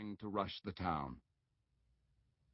[0.00, 1.16] preparing to rush the town.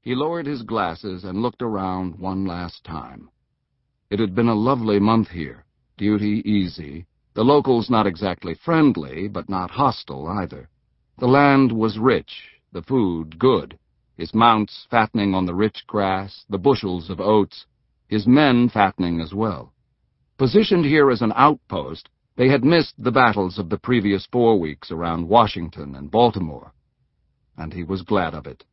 [0.01, 3.31] He lowered his glasses and looked around one last time.
[4.11, 5.65] It had been a lovely month here,
[5.97, 10.69] duty easy, the locals not exactly friendly, but not hostile either.
[11.19, 12.33] The land was rich,
[12.73, 13.79] the food good,
[14.17, 17.65] his mounts fattening on the rich grass, the bushels of oats,
[18.09, 19.73] his men fattening as well.
[20.37, 24.91] Positioned here as an outpost, they had missed the battles of the previous four weeks
[24.91, 26.73] around Washington and Baltimore,
[27.57, 28.65] and he was glad of it.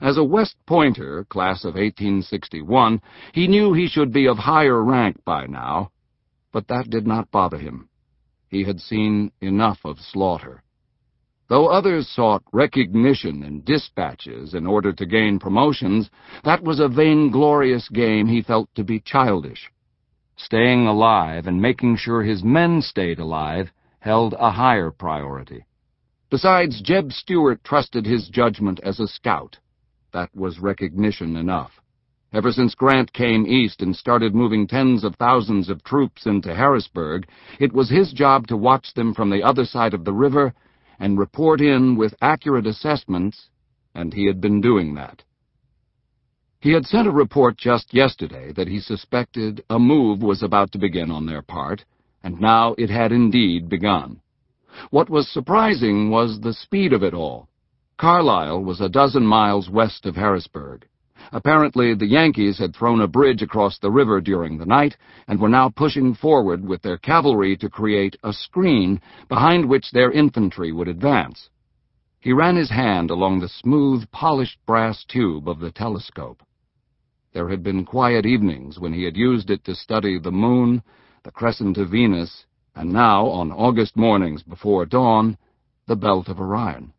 [0.00, 3.02] As a West Pointer, class of 1861,
[3.34, 5.90] he knew he should be of higher rank by now,
[6.52, 7.88] but that did not bother him.
[8.48, 10.62] He had seen enough of slaughter.
[11.48, 16.08] Though others sought recognition and dispatches in order to gain promotions,
[16.44, 19.70] that was a vainglorious game he felt to be childish.
[20.36, 25.64] Staying alive and making sure his men stayed alive held a higher priority.
[26.30, 29.58] Besides, Jeb Stuart trusted his judgment as a scout.
[30.12, 31.72] That was recognition enough.
[32.32, 37.26] Ever since Grant came east and started moving tens of thousands of troops into Harrisburg,
[37.58, 40.54] it was his job to watch them from the other side of the river
[41.00, 43.48] and report in with accurate assessments,
[43.96, 45.24] and he had been doing that.
[46.60, 50.78] He had sent a report just yesterday that he suspected a move was about to
[50.78, 51.84] begin on their part,
[52.22, 54.20] and now it had indeed begun.
[54.90, 57.48] What was surprising was the speed of it all.
[57.96, 60.86] Carlisle was a dozen miles west of Harrisburg.
[61.32, 64.96] Apparently, the Yankees had thrown a bridge across the river during the night
[65.28, 70.10] and were now pushing forward with their cavalry to create a screen behind which their
[70.10, 71.50] infantry would advance.
[72.18, 76.42] He ran his hand along the smooth, polished brass tube of the telescope.
[77.32, 80.82] There had been quiet evenings when he had used it to study the moon,
[81.22, 85.36] the crescent of Venus, and now, on August mornings before dawn,
[85.86, 86.92] the belt of Orion.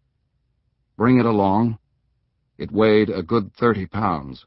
[0.98, 1.78] Bring it along.
[2.58, 4.46] It weighed a good thirty pounds.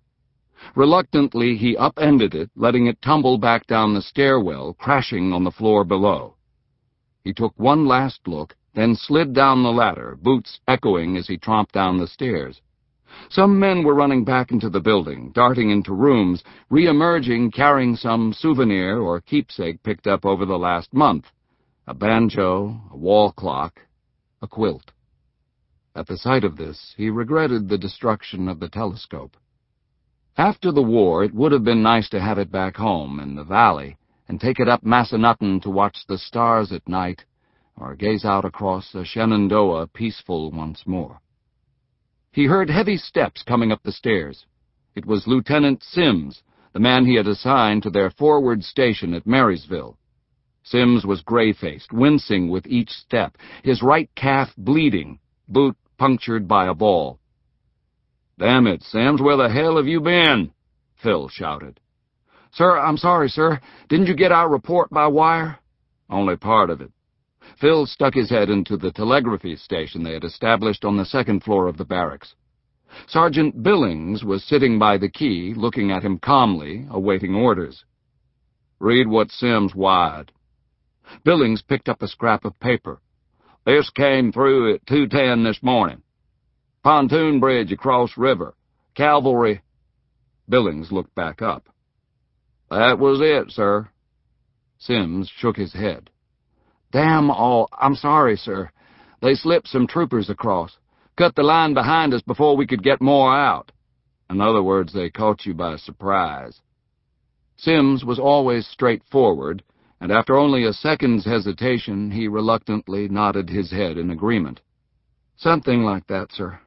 [0.77, 5.85] Reluctantly, he upended it, letting it tumble back down the stairwell, crashing on the floor
[5.85, 6.37] below.
[7.23, 11.73] He took one last look, then slid down the ladder, boots echoing as he tromped
[11.73, 12.61] down the stairs.
[13.31, 18.99] Some men were running back into the building, darting into rooms, re-emerging carrying some souvenir
[18.99, 21.31] or keepsake picked up over the last month.
[21.87, 23.81] A banjo, a wall clock,
[24.43, 24.93] a quilt.
[25.95, 29.37] At the sight of this, he regretted the destruction of the telescope.
[30.37, 33.45] After the war, it would have been nice to have it back home in the
[33.45, 33.97] valley
[34.29, 37.25] and take it up Massanutten to watch the stars at night
[37.77, 41.21] or gaze out across the Shenandoah peaceful once more.
[42.35, 44.45] He heard heavy steps coming up the stairs.
[44.97, 49.97] It was Lieutenant Sims, the man he had assigned to their forward station at Marysville.
[50.65, 56.75] Sims was gray-faced, wincing with each step, his right calf bleeding, boot punctured by a
[56.75, 57.21] ball.
[58.37, 60.51] Damn it, Sims, where the hell have you been?
[60.97, 61.79] Phil shouted.
[62.51, 63.61] Sir, I'm sorry, sir.
[63.89, 65.61] Didn't you get our report by wire?
[66.11, 66.91] Only part of it.
[67.61, 71.67] Phil stuck his head into the telegraphy station they had established on the second floor
[71.67, 72.35] of the barracks.
[73.07, 77.85] Sergeant Billings was sitting by the key, looking at him calmly, awaiting orders.
[78.79, 80.33] Read what Sims wired.
[81.25, 83.01] Billings picked up a scrap of paper.
[83.65, 86.03] This came through at 2.10 this morning.
[86.83, 88.55] Pontoon bridge across river.
[88.95, 89.63] Cavalry.
[90.49, 91.69] Billings looked back up.
[92.71, 93.89] That was it, sir.
[94.79, 96.11] Sims shook his head.
[96.95, 97.69] Damn all.
[97.77, 98.71] I'm sorry, sir.
[99.21, 100.79] They slipped some troopers across.
[101.19, 103.73] Cut the line behind us before we could get more out.
[104.31, 106.61] In other words, they caught you by surprise.
[107.57, 109.65] Sims was always straightforward,
[110.01, 114.61] and after only a second's hesitation, he reluctantly nodded his head in agreement.
[115.37, 116.61] Something like that, sir.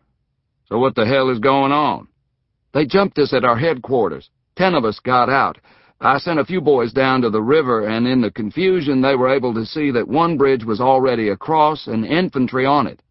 [0.66, 2.10] So what the hell is going on?
[2.74, 4.30] They jumped us at our headquarters.
[4.58, 5.58] Ten of us got out.
[6.00, 9.30] I sent a few boys down to the river, and in the confusion they were
[9.30, 13.02] able to see that one bridge was already across and infantry on it.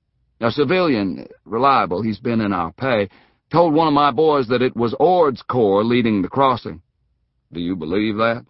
[0.41, 3.09] A civilian, reliable, he's been in our pay,
[3.51, 6.81] told one of my boys that it was Ord's corps leading the crossing.
[7.53, 8.45] Do you believe that?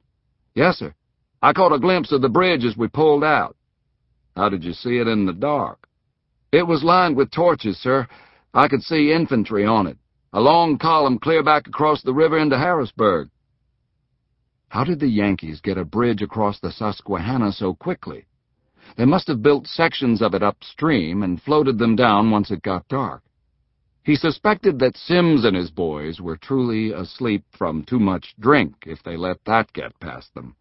[0.54, 0.94] Yes, sir.
[1.40, 3.56] I caught a glimpse of the bridge as we pulled out.
[4.34, 5.86] How did you see it in the dark?
[6.52, 8.06] It was lined with torches, sir.
[8.52, 9.96] I could see infantry on it.
[10.32, 13.30] A long column clear back across the river into Harrisburg.
[14.68, 18.26] How did the Yankees get a bridge across the Susquehanna so quickly?
[18.96, 22.88] They must have built sections of it upstream and floated them down once it got
[22.88, 23.22] dark.
[24.04, 29.02] He suspected that Sims and his boys were truly asleep from too much drink if
[29.02, 30.54] they let that get past them.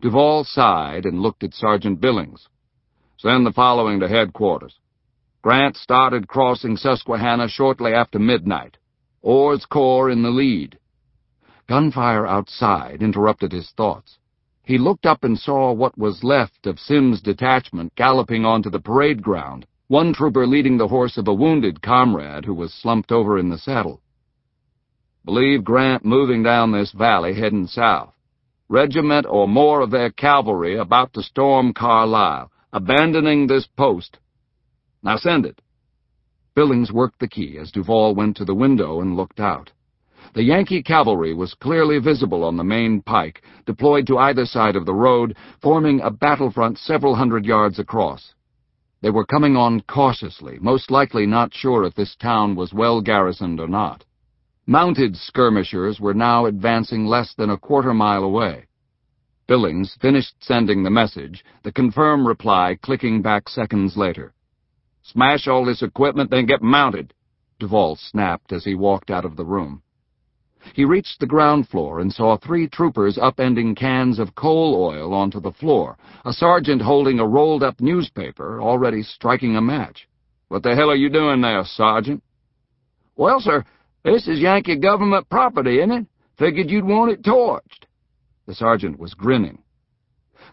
[0.00, 2.48] Duval sighed and looked at Sergeant Billings.
[3.16, 4.78] Send the following to headquarters.
[5.42, 8.76] Grant started crossing Susquehanna shortly after midnight.
[9.22, 10.78] Ord's Corps in the lead.
[11.68, 14.18] Gunfire outside interrupted his thoughts.
[14.64, 19.22] He looked up and saw what was left of Sims' detachment galloping onto the parade
[19.22, 23.50] ground, one trooper leading the horse of a wounded comrade who was slumped over in
[23.50, 24.00] the saddle.
[25.24, 28.14] Believe Grant moving down this valley heading south.
[28.68, 34.18] Regiment or more of their cavalry about to storm Carlisle, abandoning this post
[35.02, 35.60] now send it.
[36.54, 39.70] Billings worked the key as Duval went to the window and looked out.
[40.34, 44.84] The Yankee cavalry was clearly visible on the main pike, deployed to either side of
[44.84, 48.34] the road, forming a battlefront several hundred yards across.
[49.00, 53.60] They were coming on cautiously, most likely not sure if this town was well garrisoned
[53.60, 54.04] or not.
[54.66, 58.66] Mounted skirmishers were now advancing less than a quarter mile away.
[59.46, 64.34] Billings finished sending the message, the confirm reply clicking back seconds later.
[65.02, 67.14] Smash all this equipment, then get mounted,
[67.58, 69.82] Duval snapped as he walked out of the room.
[70.74, 75.40] He reached the ground floor and saw three troopers upending cans of coal oil onto
[75.40, 80.08] the floor, a sergeant holding a rolled-up newspaper, already striking a match.
[80.48, 82.22] What the hell are you doing there, Sergeant?
[83.16, 83.64] Well, sir,
[84.04, 86.06] this is Yankee government property, isn't it?
[86.38, 87.86] Figured you'd want it torched.
[88.46, 89.62] The sergeant was grinning.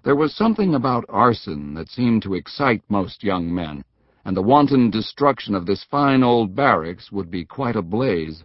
[0.04, 3.84] There was something about arson that seemed to excite most young men
[4.25, 8.44] and the wanton destruction of this fine old barracks would be quite a blaze.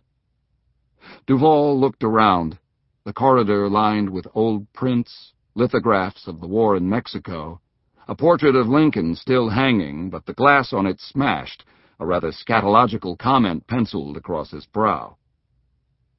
[1.26, 2.58] Duval looked around,
[3.04, 7.60] the corridor lined with old prints, lithographs of the war in Mexico,
[8.06, 11.64] a portrait of Lincoln still hanging, but the glass on it smashed,
[11.98, 15.16] a rather scatological comment penciled across his brow.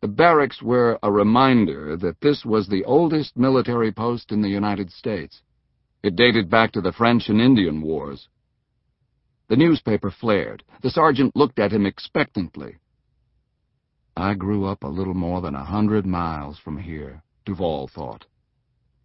[0.02, 4.92] The barracks were a reminder that this was the oldest military post in the United
[4.92, 5.42] States.
[6.02, 8.28] It dated back to the French and Indian Wars.
[9.48, 10.64] The newspaper flared.
[10.82, 12.78] The sergeant looked at him expectantly.
[14.22, 18.28] I grew up a little more than a hundred miles from here, Duval thought.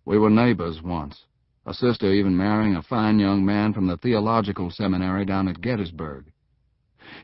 [0.05, 1.25] We were neighbors once,
[1.65, 6.31] a sister even marrying a fine young man from the theological seminary down at Gettysburg.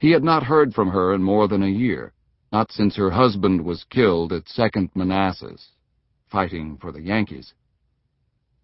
[0.01, 2.15] He had not heard from her in more than a year,
[2.51, 5.73] not since her husband was killed at Second Manassas,
[6.31, 7.53] fighting for the Yankees.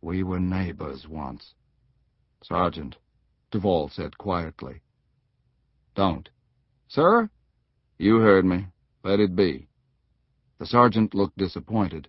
[0.01, 1.53] We were neighbors once.
[2.43, 2.97] Sergeant,
[3.51, 4.81] Duval said quietly.
[5.95, 6.31] Don't.
[6.89, 7.29] Sir?
[7.99, 8.69] You heard me.
[9.05, 9.69] Let it be.
[10.59, 12.09] The sergeant looked disappointed.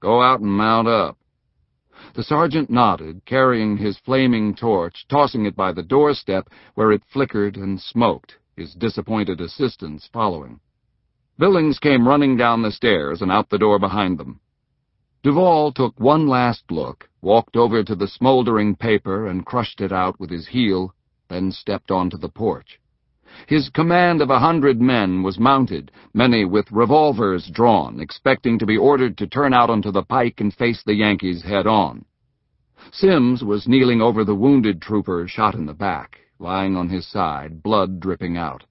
[0.00, 1.18] Go out and mount up.
[2.14, 7.56] The sergeant nodded, carrying his flaming torch, tossing it by the doorstep, where it flickered
[7.56, 10.60] and smoked, his disappointed assistants following.
[11.38, 14.40] Billings came running down the stairs and out the door behind them.
[15.22, 20.20] Duval took one last look, walked over to the smoldering paper and crushed it out
[20.20, 20.94] with his heel,
[21.28, 22.78] then stepped onto the porch.
[23.46, 28.76] His command of a hundred men was mounted, many with revolvers drawn, expecting to be
[28.76, 32.04] ordered to turn out onto the pike and face the Yankees head-on.
[32.92, 37.62] Sims was kneeling over the wounded trooper shot in the back, lying on his side,
[37.62, 38.64] blood dripping out.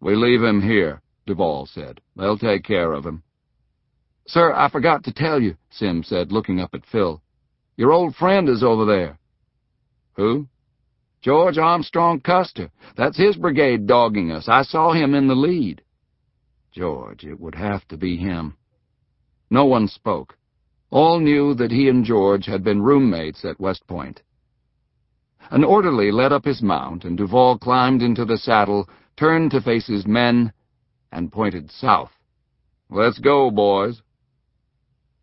[0.00, 2.00] We leave him here, Duval said.
[2.16, 3.22] They'll take care of him.
[4.26, 7.22] Sir, I forgot to tell you, Sims said, looking up at Phil.
[7.76, 9.18] Your old friend is over there.
[10.14, 10.48] Who?
[11.26, 12.70] George Armstrong Custer.
[12.96, 14.48] That's his brigade dogging us.
[14.48, 15.82] I saw him in the lead.
[16.70, 18.56] George, it would have to be him.
[19.50, 20.38] No one spoke.
[20.88, 24.22] All knew that he and George had been roommates at West Point.
[25.50, 29.88] An orderly led up his mount, and Duval climbed into the saddle, turned to face
[29.88, 30.52] his men,
[31.10, 32.12] and pointed south.
[32.88, 34.00] Let's go, boys.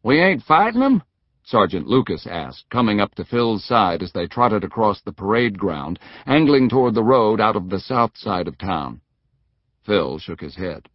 [0.03, 1.03] We ain't fighting them?
[1.43, 5.99] Sergeant Lucas asked, coming up to Phil's side as they trotted across the parade ground,
[6.25, 9.01] angling toward the road out of the south side of town.
[9.85, 10.87] Phil shook his head.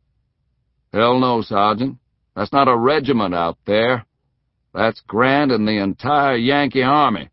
[0.92, 1.98] Hell no, Sergeant.
[2.34, 4.06] That's not a regiment out there.
[4.72, 7.28] That's Grant and the entire Yankee Army.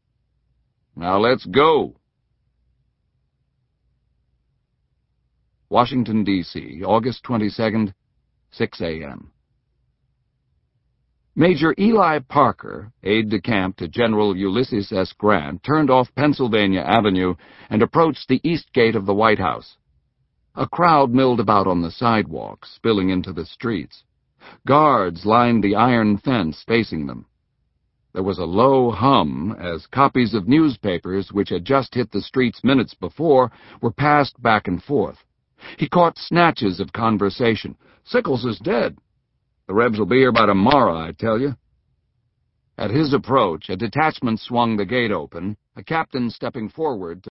[0.95, 1.95] Now let's go.
[5.69, 7.93] Washington, D.C., August 22nd,
[8.51, 9.31] 6 a.m.
[11.38, 15.12] Major Eli Parker, aide-de-camp to General Ulysses S.
[15.12, 17.36] Grant, turned off Pennsylvania Avenue
[17.70, 19.75] and approached the east gate of the White House.
[20.56, 24.06] A crowd milled about on the sidewalks, spilling into the streets.
[24.65, 27.25] Guards lined the iron fence facing them.
[28.13, 32.63] There was a low hum as copies of newspapers which had just hit the streets
[32.63, 33.51] minutes before
[33.82, 35.18] were passed back and forth.
[35.77, 37.75] He caught snatches of conversation.
[38.06, 38.98] Sickles is dead.
[39.67, 41.55] The Rebs will be here by tomorrow, I tell you.
[42.77, 47.25] At his approach, a detachment swung the gate open, a captain stepping forward